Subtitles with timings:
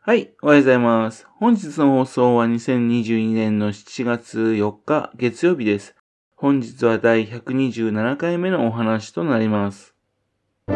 [0.00, 1.26] はい、おはようございます。
[1.38, 5.96] 本日の放送は2022年の7月4日月曜日です。
[6.36, 9.96] 本日は第127回目のお話となります。
[10.66, 10.72] こ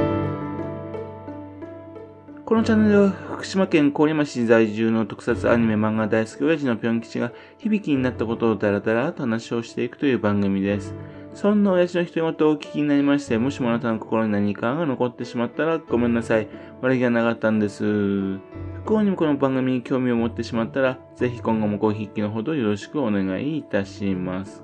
[2.57, 10.95] のチャンネルは福島県郡山市在住の特撮アニメ漫画大好き親父のぴょん吉が響きになったことをダラダラと話をしていくという番組です。
[11.35, 16.49] そんな親父の独り言をお聞きになりまして、もしもあなたの心に何かが残ってしまったらごめんなさい。
[16.81, 17.85] 悪気がなかったんです。
[17.85, 18.39] 不
[18.85, 24.63] 幸にもこの番組に興味を持ってしまったら、ぜひ今後もご筆記のほどよろしくお願いいたします。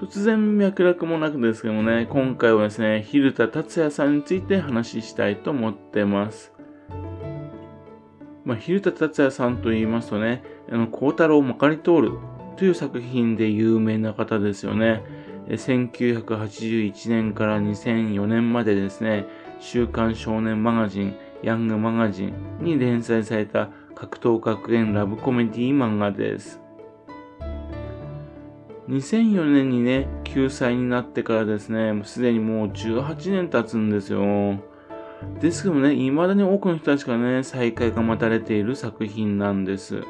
[0.00, 6.55] 突然脈絡もなくですけどもね、今回はですね、蛭田達也さんについて話したいと思ってます。
[8.46, 12.12] まあ、蛭田達也さんと言いますとね、あの、孝太郎まかり通る
[12.56, 15.02] という作品で有名な方ですよね。
[15.48, 19.26] 1981年から2004年までですね、
[19.58, 26.60] 週刊少年マガジン、ヤングマガジンに連載された格闘学園ラブコメディ漫画です。
[28.88, 34.22] 2004年にね、9歳になってからですね、もうすでにもう18年経つんですよ。
[35.40, 40.02] ですけどね、未だに多くの人たちがね、再会が待たれている作品なんです。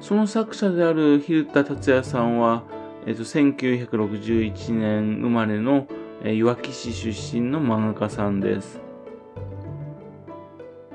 [0.00, 2.64] その作者である蛭田達也さんは、
[3.06, 5.86] えっと、1961年生まれの、
[6.22, 8.80] えー、いわき市出身の漫画家さんです。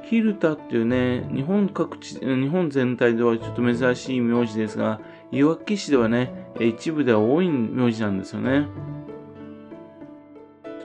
[0.09, 4.99] 蛭田っていうね、日本各地、日本全体ではちょっと珍しい名字ですが、
[5.31, 8.67] いわき市ではね、一部では多い名字なんですよね。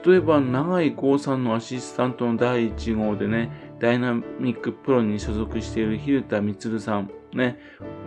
[0.03, 7.11] 例えば、長井剛さんのアシスタントの第1号でね、ダイナミックプロに所属している蛭田充さん。
[7.33, 7.59] ね、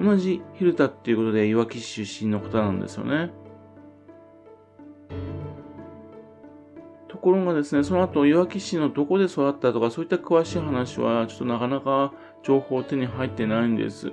[0.02, 3.30] 同じ蛭田っていうことでいわき市出身の方なんですよね。
[7.08, 14.12] ところがですね、その後、いわき市のどこで育ったとか、そういった詳しい話は、ちょっとなかなか情報手に入ってないんです。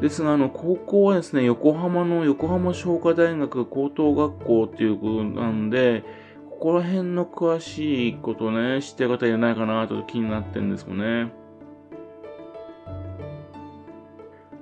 [0.00, 6.04] ですが、あの、高校はですね、横浜の横浜商科大学高等学校っていうことなんで、
[6.50, 11.32] ここら辺の詳しいことね、知ってる方いないかなと気になってるんですよね。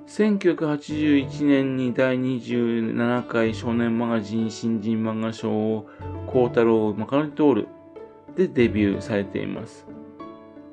[0.08, 5.86] 1981年に第27回少年マガジン新人漫画賞を
[6.26, 7.68] 孝太郎マカロニトール
[8.34, 9.97] でデビューされています。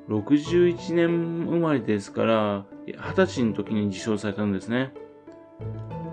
[0.08, 4.92] 61年生まれですから、20歳の時に受賞されたんですね。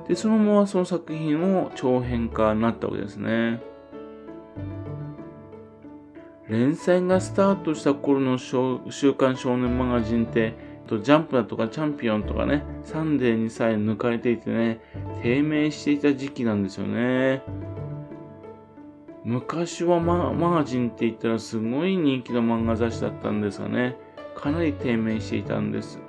[0.07, 3.61] で、そのままその作品を長編化になったわけですね。
[6.49, 10.55] 連載がスタートした頃の週刊少年マガジンって、
[10.89, 14.81] ジャンプだとかチャンピオンとかね、サンデーにさえ抜かれていてね、
[15.21, 17.41] 低迷していた時期なんですよね。
[19.25, 23.97] 昔はママガジンって言ったらすごい人気の漫画雑誌だったんですがね、
[24.35, 25.99] かなり低迷していたんです。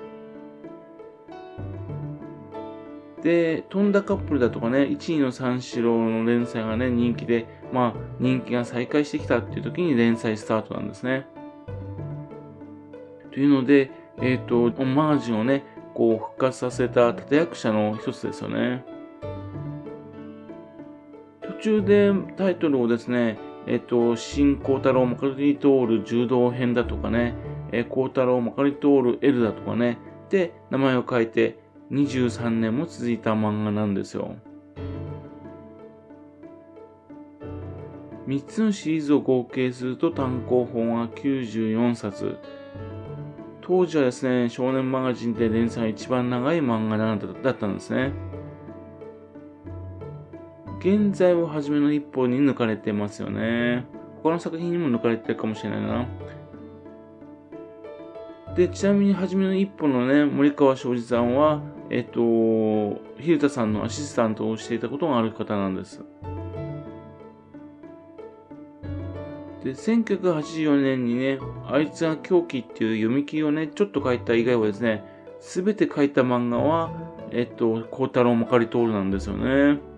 [3.23, 11.27] で、飛んだカップルだとかね、1位の三四郎の連載がね、人気で、まあ、人気が再開してきたっていう時に連載スタートなんですね。
[13.33, 15.65] というので、えっ、ー、と、マガジンをね、
[15.95, 18.85] こう復活させた立役者の一つですよね。
[21.65, 27.35] 中でタイトルをですね、えっ、と、新孝太郎マカリトール柔道編だとかね、
[27.73, 29.97] えー、孝太郎マカリトール L だとかね、
[30.29, 31.59] で、名前を変えて
[31.91, 34.37] 23年も続いた漫画なんですよ。
[38.29, 42.37] 3つのシリーズを合計すると単行本は94冊。
[43.63, 48.13] 当時はですね、少年マガジンで連載一番長い漫画だったんですね。
[50.85, 53.87] 現在は初めの一歩に抜かれてますよね。
[54.23, 56.07] 他の作品にも抜かれてるかもしれないな。
[58.55, 62.21] で、ちなみに初めの一歩のね、森川昌司さんは、えっと、
[63.19, 66.03] 蛭田さんのアシスタントをしていたことがある方なんです。
[69.65, 75.03] で、1984年にね、あいつが狂気っていう読み切りをね、ちょっと書いた以外はですね、
[75.41, 76.91] すべて書いた漫画は、
[77.31, 79.94] えっと、孝太郎まかり通るなんですよね。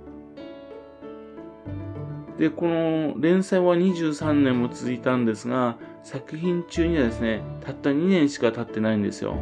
[2.39, 9.37] で、この連載は23年も続いたんですが、作品中にはですね、たった2年しか経ってないんですよ。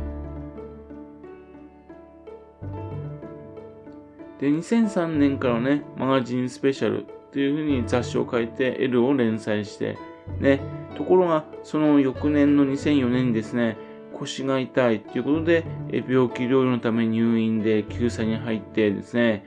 [4.41, 9.99] で、2003年からね、マガジンスペシャルっていう風に雑誌を書いて L を連載して、
[10.39, 10.61] ね、
[10.97, 13.77] ところが、その翌年の2004年にですね、
[14.15, 19.45] 腰が痛いということで、病気療養のため入院で救済に入ってですね、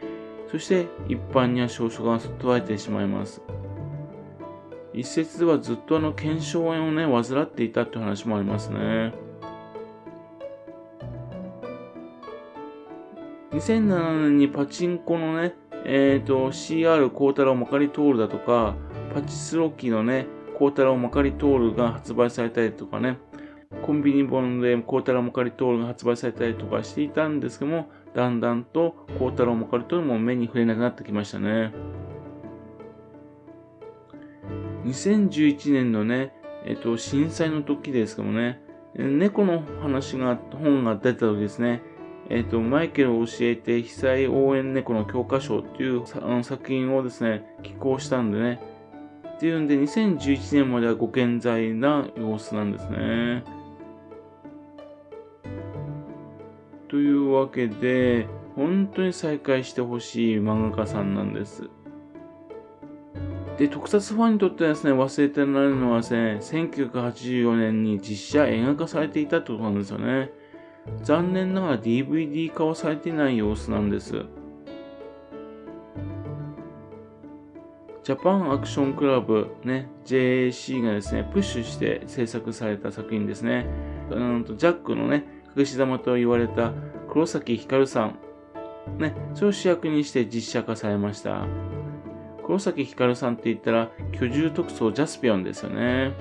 [0.52, 3.42] そして一般には少々が途絶えてしまいます。
[4.94, 9.14] 一説ではずっとあの腱鞘炎をね、患っていたって話もありますね。
[13.52, 15.54] 2007年にパチンコのね、
[15.86, 18.76] えっ、ー、と、CR 孝太郎まかりトールだとか、
[19.14, 20.28] パチスロッキのね、
[20.58, 23.20] 孝太郎まかりトールが発売されたりとかね、
[23.84, 31.72] コンビニ本で孝太郎まかりトールが発売されたりとかしていたんですけども、だんだんと孝太郎まかりトールも目に触れなくなってきましたね。
[34.86, 36.34] 2011年のね、
[36.66, 38.60] えっと、震災の時ですけどもね、
[38.96, 41.84] 猫の話が、本が出た時ですね、
[42.32, 46.04] えっと、マイケルを教えて被災応援猫の教科書っていう
[46.42, 48.60] 作品をですね、寄稿したんでね、
[49.36, 53.44] っていうんで、2011年まではご健在な様子なんですね。
[56.88, 61.70] というわけで、本当に再開してほしい漫画家さんなんです。
[63.58, 70.32] で、特撮ファンにとってはですね、忘れてられるのはですね、1984年に実写映画化されていたってことなんですよね。
[71.02, 74.26] 残念ながら DVD 化はされていない様子なんです。
[78.04, 83.66] ジャパンアクションクラブ、ね、JAC がですね、プッシュして制作された作品ですね。
[84.10, 85.26] うんとジャックのね、
[85.58, 86.74] 隠し玉と言われた
[87.10, 88.20] 黒崎光さん、
[89.00, 91.46] ね、それを主役にして実写化されました。
[92.46, 96.14] 黒崎光さんって言ったら、居住特捜ジャスピオンですよね。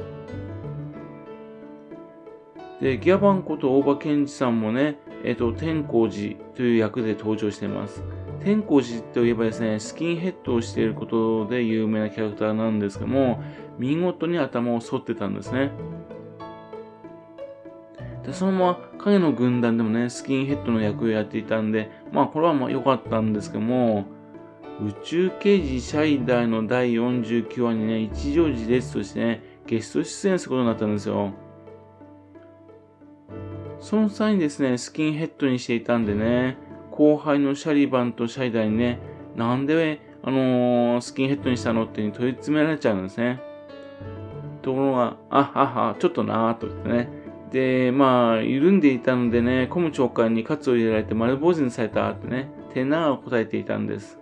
[2.80, 8.02] で、ギアバンこと大場健二さんもね、えっ、と、天光寺という役で登場しています。
[8.40, 13.42] 天光寺といえばですね、スキンヘッドをしていることで有名なキャラクターなんですけども、
[13.78, 15.70] 見事に頭を反ってたんですね。
[18.26, 24.05] で、そのまま影の軍団でもね、スキンヘッドの役をやっていたんで、まあこれはまあ良かったんですけども、
[24.84, 31.32] 宇宙刑事シャイダーの第49話にね、一乗寺列としてね、ゲスト出演することになったんですよ。
[33.81, 36.56] その際にですね、スキンヘッドにしていたんでね、
[36.90, 38.99] 後輩のシャリバンとシャイダーにね、
[39.37, 43.40] なんで、あのー、スキンヘッドにしたのって問い詰められちゃうんですね。
[44.62, 47.08] ところが、あはは、ちょっとなぁと言ってね、
[47.50, 54.20] で、まあ、緩んでいたのでね、コム長官にカツを入れられて丸坊主にされたってね、テナーを答えていたんです。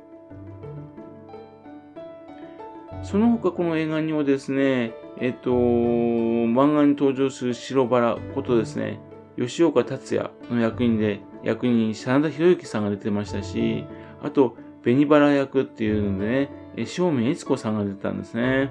[3.03, 8.99] その他この映画にはですね、えっと、漫画に登場する白バラことですね、
[9.39, 13.85] 吉岡達也の役員で、役員に真田広之さんが出てましたし、
[14.23, 18.71] あと、紅バラ役っていうのでね、正面悦子さんが出てたんですね。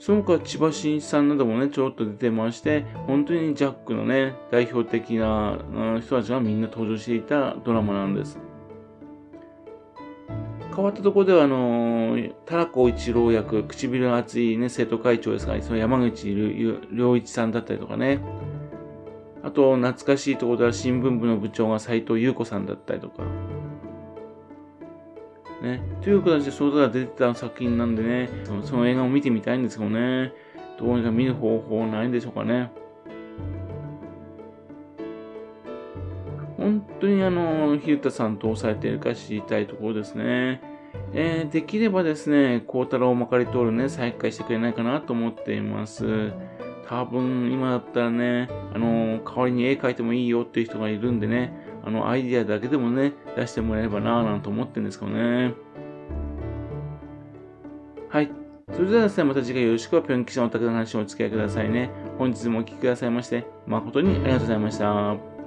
[0.00, 5.58] その他、千葉真一さんなどもね、ちょろっと出てまして、本当にジャックのね、代表的な
[6.00, 8.38] 人たちがみんな登場していたドラマなんです。
[10.74, 16.34] 変わったところでは、あのー、タラコ一郎役、唇の厚いね、生徒会長ですから、その山口
[16.90, 18.20] 良一さんだったりとかね。
[19.42, 23.22] あと、懐かしいところでは新聞部の部長が斎藤優子さんだったりとか。
[25.62, 25.82] ね。
[26.02, 28.28] という形で想像が出てた作品なんでね、
[28.64, 30.32] その映画を見てみたいんですけどね、
[30.78, 32.70] どうにか見る方法ないんでしょうかね。
[36.56, 40.60] 本当にあの、ひるたさんと押さえているか知りたいところですね。
[41.12, 46.32] えー、できればですね、孝太郎まかり通るね、再開してくれないかなと思っています。
[46.86, 51.52] 多分、今だったらね、あの、代わりに絵描いてもいいよっていう人がいるんでね、
[51.84, 55.54] あの、アイディアだけでもね、出してもらえればなぁなんて思ってるんですけどね。
[58.08, 58.30] はい。
[58.72, 61.90] それではですね、また次回よろしくはぴょん吉のお宅の話をお付き合いくださいね。
[62.18, 65.39] 本日もお聴きくださいまして、誠にありがとうございました。